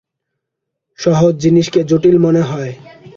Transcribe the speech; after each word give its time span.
সহজ 0.99 1.33
জিনিসকে 1.35 1.79
জটিল 1.83 2.17
মনে 2.17 2.41
হয়। 2.41 2.71